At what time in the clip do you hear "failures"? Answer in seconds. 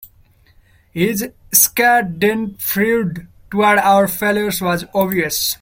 4.07-4.59